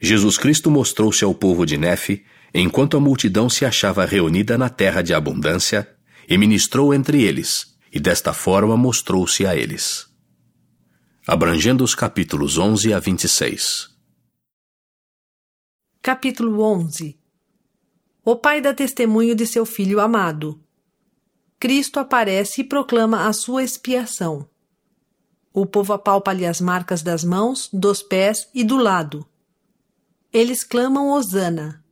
Jesus 0.00 0.36
Cristo 0.36 0.70
mostrou-se 0.70 1.24
ao 1.24 1.34
povo 1.34 1.64
de 1.64 1.78
Nefe, 1.78 2.24
enquanto 2.52 2.96
a 2.96 3.00
multidão 3.00 3.48
se 3.48 3.64
achava 3.64 4.04
reunida 4.04 4.58
na 4.58 4.68
terra 4.68 5.00
de 5.00 5.14
abundância, 5.14 5.90
e 6.28 6.36
ministrou 6.36 6.92
entre 6.92 7.22
eles, 7.22 7.76
e 7.90 7.98
desta 7.98 8.32
forma 8.32 8.76
mostrou-se 8.76 9.46
a 9.46 9.56
eles. 9.56 10.06
Abrangendo 11.26 11.82
os 11.82 11.94
capítulos 11.94 12.58
11 12.58 12.92
a 12.92 13.00
26. 13.00 13.88
Capítulo 16.02 16.60
11 16.60 17.18
O 18.24 18.36
pai 18.36 18.60
dá 18.60 18.74
testemunho 18.74 19.34
de 19.34 19.46
seu 19.46 19.64
filho 19.64 19.98
amado. 19.98 20.60
Cristo 21.58 21.98
aparece 21.98 22.60
e 22.60 22.64
proclama 22.64 23.26
a 23.26 23.32
sua 23.32 23.64
expiação. 23.64 24.48
O 25.54 25.64
povo 25.64 25.94
apalpa-lhe 25.94 26.44
as 26.44 26.60
marcas 26.60 27.02
das 27.02 27.24
mãos, 27.24 27.70
dos 27.72 28.02
pés 28.02 28.48
e 28.54 28.62
do 28.62 28.76
lado 28.76 29.26
eles 30.36 30.62
clamam 30.62 31.12
Hosana. 31.12 31.82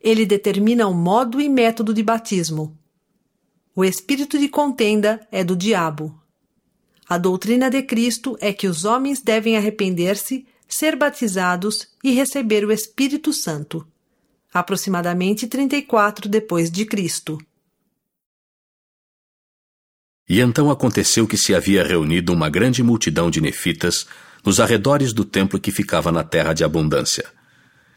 Ele 0.00 0.24
determina 0.24 0.86
o 0.86 0.94
modo 0.94 1.40
e 1.40 1.48
método 1.48 1.92
de 1.92 2.00
batismo. 2.00 2.78
O 3.74 3.84
espírito 3.84 4.38
de 4.38 4.48
contenda 4.48 5.26
é 5.32 5.42
do 5.42 5.56
diabo. 5.56 6.16
A 7.08 7.18
doutrina 7.18 7.68
de 7.68 7.82
Cristo 7.82 8.38
é 8.40 8.52
que 8.52 8.68
os 8.68 8.84
homens 8.84 9.20
devem 9.20 9.56
arrepender-se, 9.56 10.46
ser 10.68 10.94
batizados 10.94 11.88
e 12.04 12.12
receber 12.12 12.64
o 12.64 12.70
Espírito 12.70 13.32
Santo. 13.32 13.84
Aproximadamente 14.54 15.48
34 15.48 16.28
depois 16.28 16.70
de 16.70 16.84
Cristo. 16.84 17.36
E 20.28 20.38
então 20.38 20.70
aconteceu 20.70 21.26
que 21.26 21.36
se 21.36 21.52
havia 21.52 21.82
reunido 21.82 22.32
uma 22.32 22.48
grande 22.48 22.80
multidão 22.80 23.28
de 23.28 23.40
nefitas 23.40 24.06
nos 24.44 24.60
arredores 24.60 25.12
do 25.12 25.24
templo 25.24 25.58
que 25.58 25.72
ficava 25.72 26.12
na 26.12 26.22
terra 26.22 26.52
de 26.52 26.62
abundância 26.62 27.39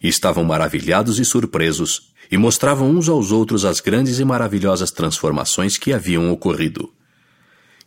estavam 0.08 0.44
maravilhados 0.44 1.20
e 1.20 1.26
surpresos, 1.26 2.14
e 2.30 2.38
mostravam 2.38 2.90
uns 2.90 3.08
aos 3.08 3.32
outros 3.32 3.64
as 3.64 3.80
grandes 3.80 4.20
e 4.20 4.26
maravilhosas 4.26 4.92
transformações 4.92 5.78
que 5.78 5.94
haviam 5.94 6.32
ocorrido. 6.32 6.92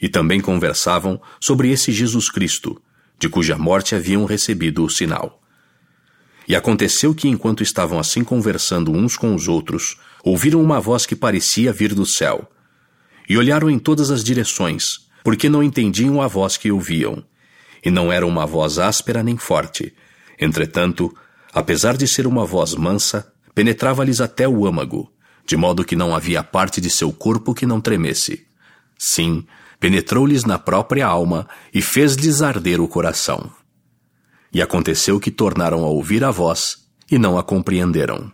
E 0.01 0.09
também 0.09 0.41
conversavam 0.41 1.21
sobre 1.41 1.71
esse 1.71 1.93
Jesus 1.93 2.31
Cristo, 2.31 2.81
de 3.19 3.29
cuja 3.29 3.57
morte 3.57 3.95
haviam 3.95 4.25
recebido 4.25 4.85
o 4.85 4.91
sinal. 4.91 5.43
E 6.49 6.55
aconteceu 6.55 7.15
que, 7.15 7.29
enquanto 7.29 7.63
estavam 7.63 7.99
assim 7.99 8.23
conversando 8.23 8.93
uns 8.93 9.17
com 9.17 9.35
os 9.35 9.49
outros, 9.49 9.97
ouviram 10.23 10.63
uma 10.63 10.81
voz 10.81 11.05
que 11.05 11.17
parecia 11.17 11.73
vir 11.73 11.93
do 11.93 12.07
céu. 12.07 12.49
E 13.29 13.37
olharam 13.37 13.69
em 13.69 13.79
todas 13.79 14.11
as 14.11 14.23
direções, 14.23 15.09
porque 15.25 15.49
não 15.49 15.63
entendiam 15.63 16.23
a 16.23 16.29
voz 16.29 16.57
que 16.57 16.71
ouviam. 16.71 17.25
E 17.85 17.91
não 17.91 18.13
era 18.13 18.25
uma 18.25 18.47
voz 18.47 18.79
áspera 18.79 19.23
nem 19.23 19.37
forte. 19.37 19.93
Entretanto, 20.39 21.13
apesar 21.57 21.97
de 21.97 22.07
ser 22.07 22.27
uma 22.27 22.45
voz 22.45 22.75
mansa, 22.75 23.33
penetrava-lhes 23.55 24.21
até 24.21 24.47
o 24.47 24.67
âmago, 24.67 25.11
de 25.47 25.57
modo 25.57 25.87
que 25.87 25.97
não 25.97 26.15
havia 26.15 26.45
parte 26.45 26.83
de 26.83 26.91
seu 26.91 27.11
corpo 27.11 27.55
que 27.55 27.65
não 27.65 27.81
tremesse. 27.81 28.47
Sim, 28.99 29.43
penetrou-lhes 29.81 30.45
na 30.45 30.59
própria 30.59 31.07
alma 31.07 31.49
e 31.73 31.81
fez-lhes 31.81 32.43
arder 32.43 32.79
o 32.79 32.87
coração. 32.87 33.51
E 34.53 34.61
aconteceu 34.61 35.19
que 35.19 35.31
tornaram 35.31 35.83
a 35.83 35.89
ouvir 35.89 36.25
a 36.25 36.31
voz 36.31 36.87
e 37.11 37.19
não 37.19 37.39
a 37.39 37.43
compreenderam. 37.43 38.31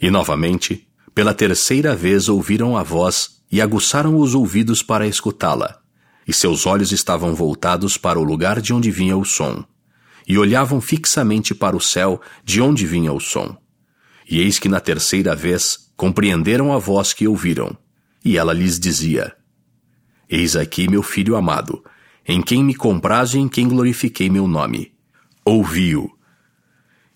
E 0.00 0.08
novamente, 0.08 0.86
pela 1.12 1.34
terceira 1.34 1.96
vez 1.96 2.28
ouviram 2.28 2.76
a 2.76 2.84
voz 2.84 3.42
e 3.50 3.60
aguçaram 3.60 4.16
os 4.16 4.36
ouvidos 4.36 4.80
para 4.80 5.08
escutá-la, 5.08 5.80
e 6.24 6.32
seus 6.32 6.66
olhos 6.66 6.92
estavam 6.92 7.34
voltados 7.34 7.96
para 7.96 8.16
o 8.16 8.22
lugar 8.22 8.60
de 8.60 8.72
onde 8.72 8.92
vinha 8.92 9.16
o 9.16 9.24
som 9.24 9.64
e 10.28 10.36
olhavam 10.36 10.78
fixamente 10.78 11.54
para 11.54 11.74
o 11.74 11.80
céu 11.80 12.20
de 12.44 12.60
onde 12.60 12.86
vinha 12.86 13.12
o 13.12 13.18
som. 13.18 13.56
E 14.28 14.40
eis 14.40 14.58
que 14.58 14.68
na 14.68 14.78
terceira 14.78 15.34
vez 15.34 15.90
compreenderam 15.96 16.70
a 16.70 16.78
voz 16.78 17.14
que 17.14 17.26
ouviram, 17.26 17.74
e 18.22 18.36
ela 18.36 18.52
lhes 18.52 18.78
dizia: 18.78 19.34
Eis 20.28 20.54
aqui 20.54 20.86
meu 20.86 21.02
filho 21.02 21.34
amado, 21.34 21.82
em 22.26 22.42
quem 22.42 22.62
me 22.62 22.74
comprazo 22.74 23.38
e 23.38 23.40
em 23.40 23.48
quem 23.48 23.66
glorifiquei 23.66 24.28
meu 24.28 24.46
nome. 24.46 24.92
Ouvi-o. 25.46 26.10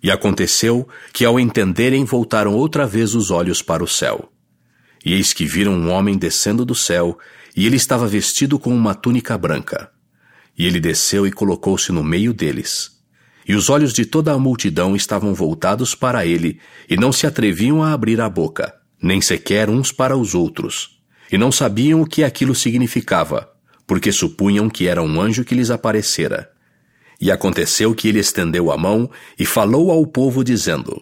E 0.02 0.10
aconteceu 0.10 0.88
que, 1.12 1.24
ao 1.24 1.38
entenderem, 1.38 2.04
voltaram 2.04 2.54
outra 2.54 2.86
vez 2.86 3.14
os 3.14 3.30
olhos 3.30 3.60
para 3.60 3.84
o 3.84 3.88
céu. 3.88 4.32
E 5.04 5.12
eis 5.12 5.34
que 5.34 5.44
viram 5.44 5.74
um 5.74 5.90
homem 5.90 6.16
descendo 6.16 6.64
do 6.64 6.74
céu, 6.74 7.18
e 7.54 7.66
ele 7.66 7.76
estava 7.76 8.06
vestido 8.06 8.58
com 8.58 8.74
uma 8.74 8.94
túnica 8.94 9.36
branca. 9.36 9.92
E 10.56 10.66
ele 10.66 10.80
desceu 10.80 11.26
e 11.26 11.30
colocou-se 11.30 11.92
no 11.92 12.02
meio 12.02 12.32
deles. 12.32 13.01
E 13.46 13.54
os 13.54 13.68
olhos 13.68 13.92
de 13.92 14.04
toda 14.04 14.32
a 14.32 14.38
multidão 14.38 14.94
estavam 14.94 15.34
voltados 15.34 15.94
para 15.94 16.24
ele, 16.24 16.60
e 16.88 16.96
não 16.96 17.12
se 17.12 17.26
atreviam 17.26 17.82
a 17.82 17.92
abrir 17.92 18.20
a 18.20 18.28
boca, 18.28 18.74
nem 19.02 19.20
sequer 19.20 19.68
uns 19.68 19.90
para 19.90 20.16
os 20.16 20.34
outros. 20.34 21.00
E 21.30 21.36
não 21.36 21.50
sabiam 21.50 22.02
o 22.02 22.06
que 22.06 22.22
aquilo 22.22 22.54
significava, 22.54 23.50
porque 23.86 24.12
supunham 24.12 24.68
que 24.70 24.86
era 24.86 25.02
um 25.02 25.20
anjo 25.20 25.44
que 25.44 25.54
lhes 25.54 25.70
aparecera. 25.70 26.50
E 27.20 27.30
aconteceu 27.30 27.94
que 27.94 28.08
ele 28.08 28.18
estendeu 28.18 28.70
a 28.70 28.76
mão 28.76 29.10
e 29.38 29.44
falou 29.46 29.90
ao 29.90 30.06
povo, 30.06 30.42
dizendo: 30.42 31.00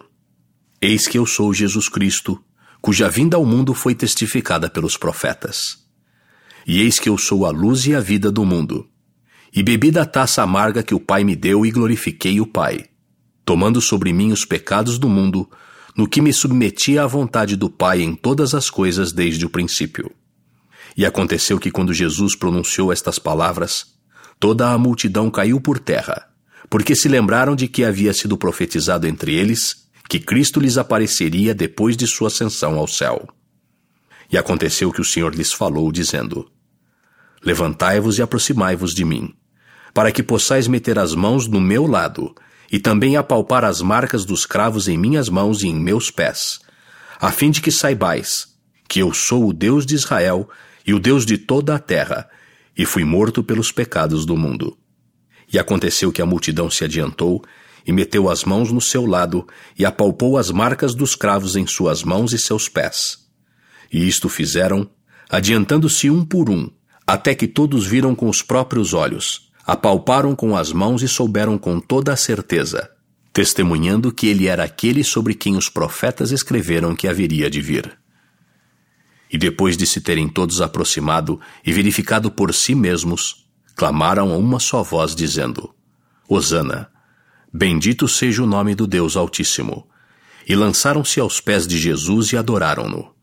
Eis 0.81 1.07
que 1.07 1.17
eu 1.17 1.25
sou 1.25 1.53
Jesus 1.53 1.89
Cristo, 1.89 2.39
cuja 2.81 3.09
vinda 3.09 3.37
ao 3.37 3.45
mundo 3.45 3.73
foi 3.73 3.93
testificada 3.93 4.69
pelos 4.69 4.97
profetas. 4.97 5.77
E 6.65 6.81
eis 6.81 6.99
que 6.99 7.09
eu 7.09 7.17
sou 7.17 7.45
a 7.45 7.51
luz 7.51 7.85
e 7.85 7.95
a 7.95 7.99
vida 7.99 8.31
do 8.31 8.45
mundo. 8.45 8.87
E 9.53 9.61
bebi 9.61 9.91
da 9.91 10.05
taça 10.05 10.41
amarga 10.41 10.81
que 10.81 10.95
o 10.95 10.99
Pai 10.99 11.25
me 11.25 11.35
deu 11.35 11.65
e 11.65 11.71
glorifiquei 11.71 12.39
o 12.39 12.45
Pai, 12.45 12.85
tomando 13.43 13.81
sobre 13.81 14.13
mim 14.13 14.31
os 14.31 14.45
pecados 14.45 14.97
do 14.97 15.09
mundo, 15.09 15.49
no 15.95 16.07
que 16.07 16.21
me 16.21 16.31
submetia 16.31 17.03
à 17.03 17.07
vontade 17.07 17.57
do 17.57 17.69
Pai 17.69 18.01
em 18.01 18.15
todas 18.15 18.55
as 18.55 18.69
coisas 18.69 19.11
desde 19.11 19.45
o 19.45 19.49
princípio. 19.49 20.09
E 20.95 21.05
aconteceu 21.05 21.59
que 21.59 21.69
quando 21.69 21.93
Jesus 21.93 22.33
pronunciou 22.33 22.93
estas 22.93 23.19
palavras, 23.19 23.87
toda 24.39 24.69
a 24.69 24.77
multidão 24.77 25.29
caiu 25.29 25.59
por 25.59 25.79
terra, 25.79 26.29
porque 26.69 26.95
se 26.95 27.09
lembraram 27.09 27.53
de 27.53 27.67
que 27.67 27.83
havia 27.83 28.13
sido 28.13 28.37
profetizado 28.37 29.05
entre 29.05 29.35
eles 29.35 29.89
que 30.07 30.19
Cristo 30.19 30.61
lhes 30.61 30.77
apareceria 30.77 31.53
depois 31.53 31.97
de 31.97 32.07
sua 32.07 32.29
ascensão 32.29 32.77
ao 32.77 32.87
céu. 32.87 33.27
E 34.31 34.37
aconteceu 34.37 34.93
que 34.93 35.01
o 35.01 35.05
Senhor 35.05 35.35
lhes 35.35 35.51
falou, 35.51 35.91
dizendo: 35.91 36.49
Levantai-vos 37.43 38.17
e 38.17 38.21
aproximai-vos 38.21 38.93
de 38.93 39.03
mim 39.03 39.33
para 39.93 40.11
que 40.11 40.23
possais 40.23 40.67
meter 40.67 40.97
as 40.97 41.13
mãos 41.13 41.47
no 41.47 41.59
meu 41.59 41.85
lado, 41.85 42.33
e 42.71 42.79
também 42.79 43.17
apalpar 43.17 43.65
as 43.65 43.81
marcas 43.81 44.23
dos 44.23 44.45
cravos 44.45 44.87
em 44.87 44.97
minhas 44.97 45.27
mãos 45.27 45.63
e 45.63 45.67
em 45.67 45.75
meus 45.75 46.09
pés, 46.09 46.59
a 47.19 47.31
fim 47.31 47.51
de 47.51 47.61
que 47.61 47.71
saibais 47.71 48.51
que 48.91 48.99
eu 48.99 49.13
sou 49.13 49.47
o 49.47 49.53
Deus 49.53 49.85
de 49.85 49.95
Israel 49.95 50.49
e 50.85 50.93
o 50.93 50.99
Deus 50.99 51.25
de 51.25 51.37
toda 51.37 51.73
a 51.73 51.79
terra, 51.79 52.29
e 52.77 52.85
fui 52.85 53.05
morto 53.05 53.41
pelos 53.41 53.71
pecados 53.71 54.25
do 54.25 54.35
mundo. 54.35 54.77
E 55.51 55.57
aconteceu 55.57 56.11
que 56.11 56.21
a 56.21 56.25
multidão 56.25 56.69
se 56.69 56.83
adiantou, 56.83 57.41
e 57.87 57.93
meteu 57.93 58.29
as 58.29 58.43
mãos 58.43 58.69
no 58.69 58.81
seu 58.81 59.05
lado, 59.05 59.47
e 59.79 59.85
apalpou 59.85 60.37
as 60.37 60.51
marcas 60.51 60.93
dos 60.93 61.15
cravos 61.15 61.55
em 61.55 61.65
suas 61.65 62.03
mãos 62.03 62.33
e 62.33 62.37
seus 62.37 62.67
pés. 62.67 63.19
E 63.89 64.05
isto 64.05 64.27
fizeram, 64.27 64.89
adiantando-se 65.29 66.09
um 66.09 66.25
por 66.25 66.49
um, 66.49 66.69
até 67.07 67.33
que 67.33 67.47
todos 67.47 67.85
viram 67.85 68.13
com 68.13 68.27
os 68.27 68.41
próprios 68.41 68.93
olhos, 68.93 69.50
apalparam 69.65 70.35
com 70.35 70.55
as 70.55 70.71
mãos 70.71 71.01
e 71.03 71.07
souberam 71.07 71.57
com 71.57 71.79
toda 71.79 72.13
a 72.13 72.17
certeza, 72.17 72.89
testemunhando 73.33 74.11
que 74.11 74.27
ele 74.27 74.47
era 74.47 74.63
aquele 74.63 75.03
sobre 75.03 75.33
quem 75.33 75.55
os 75.55 75.69
profetas 75.69 76.31
escreveram 76.31 76.95
que 76.95 77.07
haveria 77.07 77.49
de 77.49 77.61
vir. 77.61 77.97
E 79.31 79.37
depois 79.37 79.77
de 79.77 79.85
se 79.85 80.01
terem 80.01 80.27
todos 80.27 80.61
aproximado 80.61 81.39
e 81.65 81.71
verificado 81.71 82.29
por 82.29 82.53
si 82.53 82.75
mesmos, 82.75 83.47
clamaram 83.75 84.31
a 84.31 84.37
uma 84.37 84.59
só 84.59 84.83
voz, 84.83 85.15
dizendo: 85.15 85.73
Hosana, 86.27 86.89
bendito 87.53 88.07
seja 88.07 88.43
o 88.43 88.47
nome 88.47 88.75
do 88.75 88.85
Deus 88.85 89.15
Altíssimo. 89.15 89.87
E 90.47 90.55
lançaram-se 90.55 91.19
aos 91.19 91.39
pés 91.39 91.65
de 91.65 91.77
Jesus 91.77 92.33
e 92.33 92.37
adoraram-no. 92.37 93.13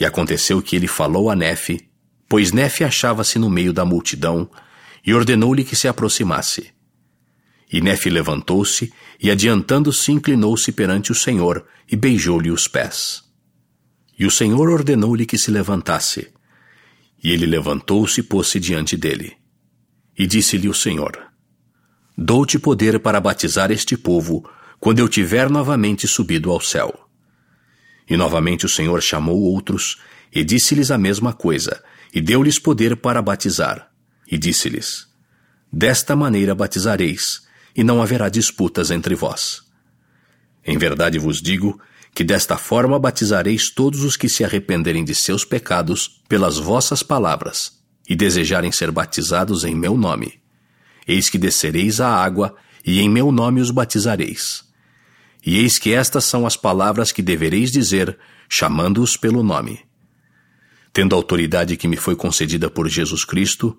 E 0.00 0.04
aconteceu 0.04 0.60
que 0.60 0.74
ele 0.74 0.88
falou 0.88 1.30
a 1.30 1.36
Nefe, 1.36 1.88
pois 2.28 2.50
Nefe 2.50 2.82
achava-se 2.82 3.38
no 3.38 3.50
meio 3.50 3.72
da 3.72 3.84
multidão, 3.84 4.50
e 5.04 5.12
ordenou-lhe 5.12 5.64
que 5.64 5.74
se 5.74 5.88
aproximasse. 5.88 6.70
E 7.72 7.80
Nefe 7.80 8.10
levantou-se 8.10 8.92
e, 9.20 9.30
adiantando-se, 9.30 10.12
inclinou-se 10.12 10.70
perante 10.72 11.10
o 11.10 11.14
Senhor 11.14 11.64
e 11.90 11.96
beijou-lhe 11.96 12.50
os 12.50 12.68
pés. 12.68 13.24
E 14.18 14.26
o 14.26 14.30
Senhor 14.30 14.68
ordenou-lhe 14.68 15.26
que 15.26 15.38
se 15.38 15.50
levantasse. 15.50 16.30
E 17.22 17.30
ele 17.30 17.46
levantou-se 17.46 18.20
e 18.20 18.22
pôs-se 18.22 18.60
diante 18.60 18.96
dele. 18.96 19.36
E 20.18 20.26
disse-lhe 20.26 20.68
o 20.68 20.74
Senhor: 20.74 21.18
Dou-te 22.16 22.58
poder 22.58 23.00
para 23.00 23.20
batizar 23.20 23.70
este 23.70 23.96
povo 23.96 24.48
quando 24.78 24.98
eu 24.98 25.08
tiver 25.08 25.48
novamente 25.48 26.06
subido 26.06 26.50
ao 26.50 26.60
céu. 26.60 27.08
E 28.08 28.16
novamente 28.16 28.66
o 28.66 28.68
Senhor 28.68 29.00
chamou 29.00 29.40
outros 29.40 29.98
e 30.30 30.44
disse-lhes 30.44 30.90
a 30.90 30.98
mesma 30.98 31.32
coisa, 31.32 31.82
e 32.12 32.20
deu-lhes 32.20 32.58
poder 32.58 32.96
para 32.96 33.22
batizar 33.22 33.91
e 34.32 34.38
disse-lhes: 34.38 35.06
Desta 35.70 36.16
maneira 36.16 36.54
batizareis, 36.54 37.42
e 37.76 37.84
não 37.84 38.00
haverá 38.00 38.30
disputas 38.30 38.90
entre 38.90 39.14
vós. 39.14 39.62
Em 40.64 40.78
verdade 40.78 41.18
vos 41.18 41.42
digo 41.42 41.78
que 42.14 42.24
desta 42.24 42.56
forma 42.56 42.98
batizareis 42.98 43.70
todos 43.70 44.02
os 44.02 44.16
que 44.16 44.28
se 44.28 44.42
arrependerem 44.42 45.04
de 45.04 45.14
seus 45.14 45.44
pecados 45.44 46.22
pelas 46.28 46.56
vossas 46.58 47.02
palavras 47.02 47.78
e 48.08 48.16
desejarem 48.16 48.72
ser 48.72 48.90
batizados 48.90 49.64
em 49.64 49.74
meu 49.74 49.96
nome. 49.96 50.40
Eis 51.06 51.28
que 51.28 51.38
descereis 51.38 52.00
à 52.00 52.08
água 52.08 52.54
e 52.84 53.00
em 53.00 53.08
meu 53.08 53.30
nome 53.30 53.60
os 53.60 53.70
batizareis. 53.70 54.64
E 55.44 55.58
eis 55.58 55.78
que 55.78 55.92
estas 55.92 56.24
são 56.24 56.46
as 56.46 56.56
palavras 56.56 57.12
que 57.12 57.22
devereis 57.22 57.70
dizer, 57.70 58.18
chamando-os 58.48 59.16
pelo 59.16 59.42
nome. 59.42 59.80
Tendo 60.92 61.14
a 61.14 61.18
autoridade 61.18 61.76
que 61.76 61.88
me 61.88 61.96
foi 61.96 62.14
concedida 62.14 62.70
por 62.70 62.88
Jesus 62.88 63.24
Cristo, 63.24 63.76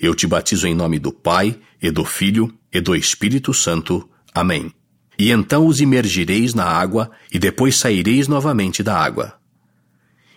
eu 0.00 0.14
te 0.14 0.26
batizo 0.26 0.66
em 0.66 0.74
nome 0.74 0.98
do 0.98 1.12
Pai, 1.12 1.58
e 1.80 1.90
do 1.90 2.04
Filho, 2.04 2.52
e 2.72 2.80
do 2.80 2.94
Espírito 2.94 3.54
Santo. 3.54 4.08
Amém. 4.34 4.72
E 5.18 5.30
então 5.30 5.66
os 5.66 5.80
imergireis 5.80 6.52
na 6.52 6.64
água, 6.64 7.10
e 7.32 7.38
depois 7.38 7.78
saireis 7.78 8.28
novamente 8.28 8.82
da 8.82 8.98
água. 8.98 9.38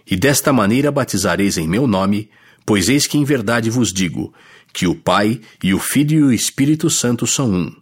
E 0.09 0.15
desta 0.15 0.53
maneira 0.53 0.91
batizareis 0.91 1.57
em 1.57 1.67
meu 1.67 1.85
nome, 1.85 2.29
pois 2.65 2.87
eis 2.87 3.05
que 3.05 3.17
em 3.17 3.23
verdade 3.23 3.69
vos 3.69 3.91
digo, 3.91 4.33
que 4.73 4.87
o 4.87 4.95
Pai, 4.95 5.41
e 5.63 5.73
o 5.73 5.79
Filho 5.79 6.19
e 6.19 6.23
o 6.23 6.33
Espírito 6.33 6.89
Santo 6.89 7.27
são 7.27 7.51
um. 7.51 7.75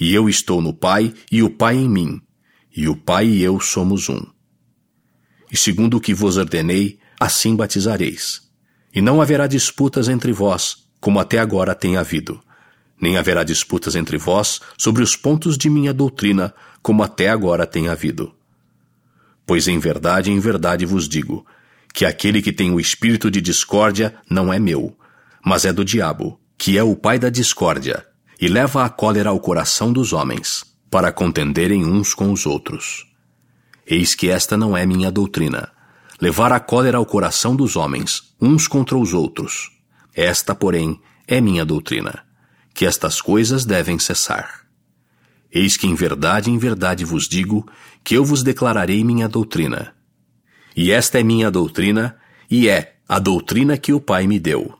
E 0.00 0.14
eu 0.14 0.28
estou 0.28 0.62
no 0.62 0.72
Pai, 0.72 1.12
e 1.30 1.42
o 1.42 1.50
Pai 1.50 1.76
em 1.76 1.88
mim, 1.88 2.20
e 2.74 2.88
o 2.88 2.94
Pai 2.94 3.26
e 3.26 3.42
eu 3.42 3.58
somos 3.58 4.08
um. 4.08 4.20
E 5.50 5.56
segundo 5.56 5.96
o 5.96 6.00
que 6.00 6.14
vos 6.14 6.36
ordenei, 6.36 6.98
assim 7.18 7.56
batizareis. 7.56 8.42
E 8.94 9.00
não 9.00 9.20
haverá 9.20 9.46
disputas 9.46 10.08
entre 10.08 10.32
vós, 10.32 10.87
como 11.00 11.20
até 11.20 11.38
agora 11.38 11.74
tem 11.74 11.96
havido. 11.96 12.40
Nem 13.00 13.16
haverá 13.16 13.44
disputas 13.44 13.94
entre 13.94 14.18
vós 14.18 14.60
sobre 14.76 15.02
os 15.02 15.14
pontos 15.14 15.56
de 15.56 15.70
minha 15.70 15.94
doutrina, 15.94 16.52
como 16.82 17.02
até 17.02 17.28
agora 17.28 17.66
tem 17.66 17.88
havido. 17.88 18.34
Pois 19.46 19.68
em 19.68 19.78
verdade, 19.78 20.30
em 20.30 20.38
verdade 20.38 20.84
vos 20.84 21.08
digo, 21.08 21.46
que 21.94 22.04
aquele 22.04 22.42
que 22.42 22.52
tem 22.52 22.70
o 22.70 22.80
espírito 22.80 23.30
de 23.30 23.40
discórdia 23.40 24.14
não 24.28 24.52
é 24.52 24.58
meu, 24.58 24.96
mas 25.44 25.64
é 25.64 25.72
do 25.72 25.84
diabo, 25.84 26.38
que 26.56 26.76
é 26.76 26.82
o 26.82 26.96
pai 26.96 27.18
da 27.18 27.30
discórdia, 27.30 28.04
e 28.40 28.48
leva 28.48 28.84
a 28.84 28.88
cólera 28.88 29.30
ao 29.30 29.40
coração 29.40 29.92
dos 29.92 30.12
homens, 30.12 30.64
para 30.90 31.12
contenderem 31.12 31.84
uns 31.84 32.14
com 32.14 32.32
os 32.32 32.46
outros. 32.46 33.06
Eis 33.86 34.14
que 34.14 34.28
esta 34.28 34.56
não 34.56 34.76
é 34.76 34.84
minha 34.84 35.10
doutrina, 35.10 35.70
levar 36.20 36.52
a 36.52 36.60
cólera 36.60 36.98
ao 36.98 37.06
coração 37.06 37.54
dos 37.54 37.76
homens, 37.76 38.34
uns 38.40 38.66
contra 38.66 38.98
os 38.98 39.12
outros 39.12 39.77
esta, 40.20 40.52
porém, 40.54 41.00
é 41.28 41.40
minha 41.40 41.64
doutrina, 41.64 42.24
que 42.74 42.84
estas 42.84 43.20
coisas 43.20 43.64
devem 43.64 43.98
cessar. 44.00 44.66
Eis 45.52 45.76
que 45.76 45.86
em 45.86 45.94
verdade, 45.94 46.50
em 46.50 46.58
verdade 46.58 47.04
vos 47.04 47.28
digo, 47.28 47.64
que 48.02 48.16
eu 48.16 48.24
vos 48.24 48.42
declararei 48.42 49.04
minha 49.04 49.28
doutrina. 49.28 49.94
E 50.76 50.90
esta 50.90 51.20
é 51.20 51.22
minha 51.22 51.50
doutrina, 51.50 52.16
e 52.50 52.68
é 52.68 52.96
a 53.08 53.20
doutrina 53.20 53.78
que 53.78 53.92
o 53.92 54.00
Pai 54.00 54.26
me 54.26 54.40
deu. 54.40 54.76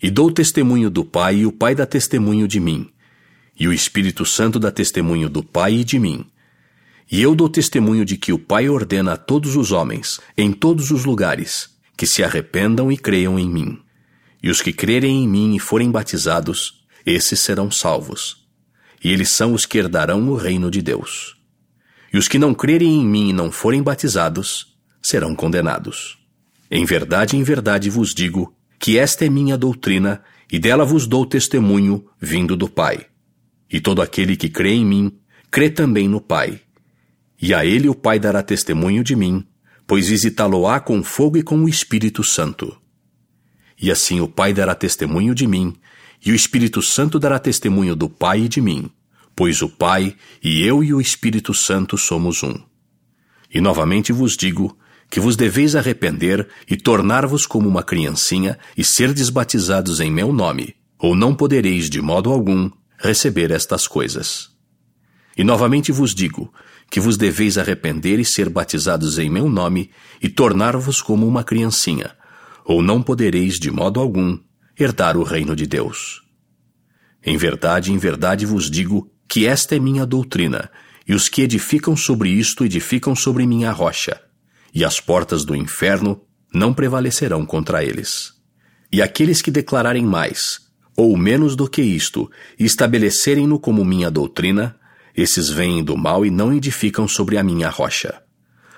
E 0.00 0.10
dou 0.10 0.30
testemunho 0.30 0.90
do 0.90 1.04
Pai, 1.04 1.36
e 1.36 1.46
o 1.46 1.52
Pai 1.52 1.74
dá 1.74 1.86
testemunho 1.86 2.46
de 2.46 2.60
mim. 2.60 2.90
E 3.58 3.66
o 3.66 3.72
Espírito 3.72 4.26
Santo 4.26 4.58
dá 4.58 4.70
testemunho 4.70 5.30
do 5.30 5.42
Pai 5.42 5.72
e 5.72 5.84
de 5.84 5.98
mim. 5.98 6.26
E 7.10 7.22
eu 7.22 7.34
dou 7.34 7.48
testemunho 7.48 8.04
de 8.04 8.18
que 8.18 8.32
o 8.32 8.38
Pai 8.38 8.68
ordena 8.68 9.14
a 9.14 9.16
todos 9.16 9.56
os 9.56 9.72
homens, 9.72 10.20
em 10.36 10.52
todos 10.52 10.90
os 10.90 11.06
lugares, 11.06 11.70
que 11.96 12.06
se 12.06 12.22
arrependam 12.22 12.92
e 12.92 12.96
creiam 12.96 13.38
em 13.38 13.48
mim. 13.48 13.87
E 14.42 14.50
os 14.50 14.62
que 14.62 14.72
crerem 14.72 15.24
em 15.24 15.28
mim 15.28 15.54
e 15.54 15.58
forem 15.58 15.90
batizados, 15.90 16.84
esses 17.04 17.40
serão 17.40 17.70
salvos. 17.70 18.48
E 19.02 19.10
eles 19.10 19.30
são 19.30 19.52
os 19.54 19.66
que 19.66 19.78
herdarão 19.78 20.28
o 20.28 20.36
reino 20.36 20.70
de 20.70 20.82
Deus. 20.82 21.36
E 22.12 22.18
os 22.18 22.28
que 22.28 22.38
não 22.38 22.54
crerem 22.54 23.00
em 23.00 23.06
mim 23.06 23.30
e 23.30 23.32
não 23.32 23.50
forem 23.50 23.82
batizados, 23.82 24.78
serão 25.02 25.34
condenados. 25.34 26.18
Em 26.70 26.84
verdade, 26.84 27.36
em 27.36 27.42
verdade 27.42 27.90
vos 27.90 28.14
digo 28.14 28.54
que 28.78 28.98
esta 28.98 29.24
é 29.24 29.28
minha 29.28 29.58
doutrina, 29.58 30.22
e 30.50 30.58
dela 30.58 30.84
vos 30.84 31.06
dou 31.06 31.26
testemunho, 31.26 32.06
vindo 32.20 32.56
do 32.56 32.68
Pai. 32.68 33.06
E 33.70 33.80
todo 33.80 34.00
aquele 34.00 34.36
que 34.36 34.48
crê 34.48 34.72
em 34.72 34.84
mim, 34.84 35.18
crê 35.50 35.68
também 35.68 36.08
no 36.08 36.20
Pai. 36.20 36.60
E 37.40 37.52
a 37.52 37.64
ele 37.64 37.88
o 37.88 37.94
Pai 37.94 38.18
dará 38.18 38.42
testemunho 38.42 39.04
de 39.04 39.14
mim, 39.14 39.44
pois 39.86 40.08
visitá-lo-á 40.08 40.80
com 40.80 41.02
fogo 41.02 41.36
e 41.36 41.42
com 41.42 41.58
o 41.64 41.68
Espírito 41.68 42.22
Santo. 42.22 42.76
E 43.80 43.90
assim 43.90 44.20
o 44.20 44.28
Pai 44.28 44.52
dará 44.52 44.74
testemunho 44.74 45.34
de 45.34 45.46
mim, 45.46 45.74
e 46.24 46.32
o 46.32 46.34
Espírito 46.34 46.82
Santo 46.82 47.18
dará 47.18 47.38
testemunho 47.38 47.94
do 47.94 48.08
Pai 48.08 48.40
e 48.40 48.48
de 48.48 48.60
mim, 48.60 48.90
pois 49.36 49.62
o 49.62 49.68
Pai 49.68 50.16
e 50.42 50.62
eu 50.62 50.82
e 50.82 50.92
o 50.92 51.00
Espírito 51.00 51.54
Santo 51.54 51.96
somos 51.96 52.42
um. 52.42 52.58
E 53.52 53.60
novamente 53.60 54.12
vos 54.12 54.36
digo 54.36 54.76
que 55.10 55.20
vos 55.20 55.36
deveis 55.36 55.74
arrepender 55.74 56.48
e 56.68 56.76
tornar-vos 56.76 57.46
como 57.46 57.68
uma 57.68 57.82
criancinha 57.82 58.58
e 58.76 58.84
ser 58.84 59.14
desbatizados 59.14 60.00
em 60.00 60.10
meu 60.10 60.32
nome, 60.32 60.74
ou 60.98 61.14
não 61.14 61.34
podereis 61.34 61.88
de 61.88 62.02
modo 62.02 62.30
algum 62.30 62.70
receber 62.98 63.50
estas 63.50 63.86
coisas. 63.86 64.50
E 65.36 65.44
novamente 65.44 65.92
vos 65.92 66.14
digo 66.14 66.52
que 66.90 67.00
vos 67.00 67.16
deveis 67.16 67.56
arrepender 67.56 68.18
e 68.18 68.24
ser 68.24 68.48
batizados 68.48 69.18
em 69.18 69.30
meu 69.30 69.48
nome 69.48 69.90
e 70.20 70.28
tornar-vos 70.28 71.00
como 71.00 71.26
uma 71.26 71.44
criancinha, 71.44 72.17
ou 72.68 72.82
não 72.82 73.02
podereis 73.02 73.58
de 73.58 73.70
modo 73.70 73.98
algum 73.98 74.38
herdar 74.78 75.16
o 75.16 75.22
reino 75.22 75.56
de 75.56 75.66
Deus. 75.66 76.20
Em 77.24 77.34
verdade, 77.38 77.90
em 77.90 77.96
verdade 77.96 78.44
vos 78.44 78.70
digo 78.70 79.10
que 79.26 79.46
esta 79.46 79.74
é 79.74 79.78
minha 79.78 80.04
doutrina, 80.04 80.70
e 81.08 81.14
os 81.14 81.30
que 81.30 81.40
edificam 81.40 81.96
sobre 81.96 82.28
isto 82.28 82.66
edificam 82.66 83.16
sobre 83.16 83.46
minha 83.46 83.72
rocha, 83.72 84.20
e 84.74 84.84
as 84.84 85.00
portas 85.00 85.46
do 85.46 85.56
inferno 85.56 86.20
não 86.52 86.74
prevalecerão 86.74 87.46
contra 87.46 87.82
eles. 87.82 88.34
E 88.92 89.00
aqueles 89.00 89.40
que 89.40 89.50
declararem 89.50 90.04
mais, 90.04 90.60
ou 90.94 91.16
menos 91.16 91.56
do 91.56 91.68
que 91.70 91.80
isto, 91.80 92.30
e 92.58 92.66
estabelecerem-no 92.66 93.58
como 93.58 93.82
minha 93.82 94.10
doutrina, 94.10 94.78
esses 95.16 95.48
vêm 95.48 95.82
do 95.82 95.96
mal 95.96 96.24
e 96.24 96.30
não 96.30 96.52
edificam 96.52 97.08
sobre 97.08 97.38
a 97.38 97.42
minha 97.42 97.70
rocha, 97.70 98.22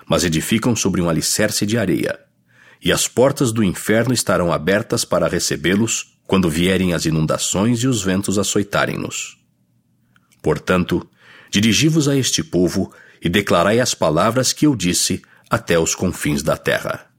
mas 0.08 0.22
edificam 0.22 0.76
sobre 0.76 1.02
um 1.02 1.08
alicerce 1.08 1.66
de 1.66 1.76
areia 1.76 2.29
e 2.82 2.92
as 2.92 3.06
portas 3.06 3.52
do 3.52 3.62
inferno 3.62 4.14
estarão 4.14 4.52
abertas 4.52 5.04
para 5.04 5.28
recebê-los 5.28 6.18
quando 6.26 6.48
vierem 6.48 6.94
as 6.94 7.06
inundações 7.06 7.80
e 7.80 7.88
os 7.88 8.02
ventos 8.02 8.38
açoitarem-nos. 8.38 9.38
Portanto, 10.42 11.06
dirigi-vos 11.50 12.08
a 12.08 12.16
este 12.16 12.42
povo 12.42 12.92
e 13.20 13.28
declarai 13.28 13.80
as 13.80 13.94
palavras 13.94 14.52
que 14.52 14.66
eu 14.66 14.74
disse 14.74 15.22
até 15.50 15.78
os 15.78 15.94
confins 15.94 16.42
da 16.42 16.56
terra. 16.56 17.09